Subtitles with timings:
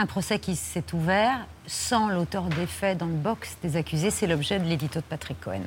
[0.00, 4.12] Un procès qui s'est ouvert sans l'auteur des faits dans le box des accusés.
[4.12, 5.62] C'est l'objet de l'édito de Patrick Cohen.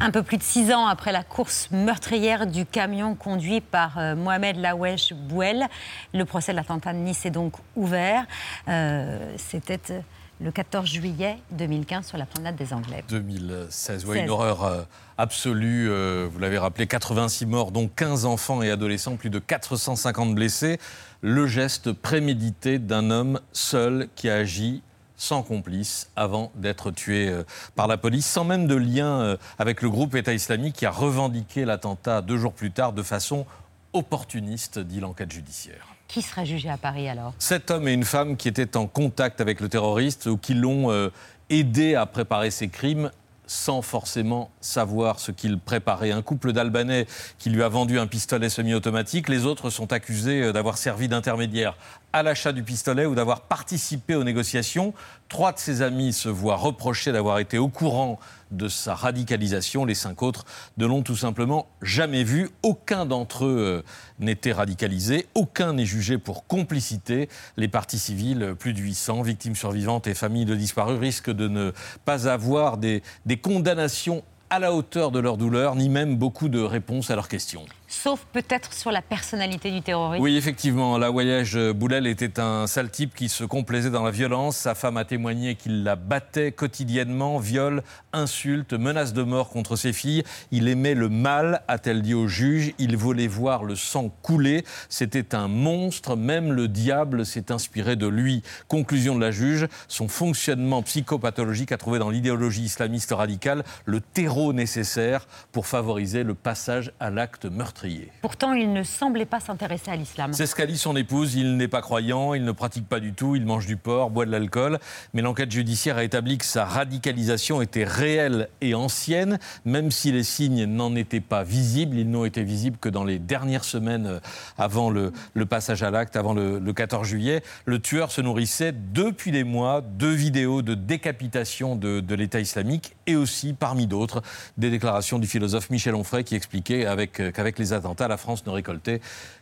[0.00, 4.14] Un peu plus de six ans après la course meurtrière du camion conduit par euh,
[4.14, 5.66] Mohamed Lawesh Bouel,
[6.14, 8.24] le procès de l'attentat de Nice est donc ouvert.
[8.68, 10.00] Euh, c'était euh,
[10.40, 13.04] le 14 juillet 2015 sur la promenade des Anglais.
[13.08, 14.86] 2016, oui, une horreur
[15.16, 15.88] absolue.
[16.26, 20.78] vous l'avez rappelé, 86 morts, dont 15 enfants et adolescents, plus de 450 blessés.
[21.20, 24.82] Le geste prémédité d'un homme seul qui a agi
[25.18, 27.42] sans complice avant d'être tué euh,
[27.74, 30.90] par la police, sans même de lien euh, avec le groupe État islamique qui a
[30.90, 33.44] revendiqué l'attentat deux jours plus tard de façon
[33.92, 35.88] opportuniste, dit l'enquête judiciaire.
[36.08, 37.34] Qui sera jugé à Paris alors?
[37.38, 40.90] Cet homme et une femme qui étaient en contact avec le terroriste ou qui l'ont
[40.90, 41.10] euh,
[41.50, 43.10] aidé à préparer ses crimes
[43.48, 46.12] sans forcément savoir ce qu'il préparait.
[46.12, 47.06] Un couple d'Albanais
[47.38, 49.28] qui lui a vendu un pistolet semi-automatique.
[49.28, 51.74] Les autres sont accusés d'avoir servi d'intermédiaire
[52.12, 54.92] à l'achat du pistolet ou d'avoir participé aux négociations.
[55.28, 58.20] Trois de ses amis se voient reprocher d'avoir été au courant
[58.50, 59.84] de sa radicalisation.
[59.84, 60.44] Les cinq autres
[60.76, 62.50] ne l'ont tout simplement jamais vu.
[62.62, 63.82] Aucun d'entre eux euh,
[64.18, 65.26] n'était radicalisé.
[65.34, 67.28] Aucun n'est jugé pour complicité.
[67.56, 71.72] Les parties civiles, plus de 800, victimes survivantes et familles de disparus, risquent de ne
[72.04, 73.02] pas avoir des
[73.42, 77.64] condamnations à la hauteur de leur douleur, ni même beaucoup de réponses à leurs questions
[77.88, 80.22] sauf peut-être sur la personnalité du terroriste.
[80.22, 84.58] Oui, effectivement, la voyage Boulel était un sale type qui se complaisait dans la violence.
[84.58, 89.94] Sa femme a témoigné qu'il la battait quotidiennement, viol, insultes, menaces de mort contre ses
[89.94, 90.22] filles.
[90.50, 92.74] Il aimait le mal, a-t-elle dit au juge.
[92.78, 94.64] Il voulait voir le sang couler.
[94.90, 98.42] C'était un monstre, même le diable s'est inspiré de lui.
[98.68, 104.52] Conclusion de la juge, son fonctionnement psychopathologique a trouvé dans l'idéologie islamiste radicale le terreau
[104.52, 107.77] nécessaire pour favoriser le passage à l'acte meurtrier.
[108.20, 110.32] Pourtant, il ne semblait pas s'intéresser à l'islam.
[110.32, 111.34] C'est ce qu'a dit son épouse.
[111.34, 114.26] Il n'est pas croyant, il ne pratique pas du tout, il mange du porc, boit
[114.26, 114.78] de l'alcool.
[115.14, 120.24] Mais l'enquête judiciaire a établi que sa radicalisation était réelle et ancienne, même si les
[120.24, 121.96] signes n'en étaient pas visibles.
[121.96, 124.20] Ils n'ont été visibles que dans les dernières semaines euh,
[124.56, 125.12] avant le,
[125.48, 127.42] passage à l'acte, avant le, 14 juillet.
[127.64, 132.96] Le tueur se nourrissait depuis des mois de vidéos de décapitation de, de l'État islamique
[133.06, 134.22] et aussi, parmi d'autres,
[134.58, 138.50] des déclarations du philosophe Michel Onfray qui expliquait euh, qu'avec les attentats, la France ne
[138.50, 139.00] récoltait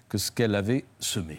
[0.08, 1.38] que ce qu'elle avait semé.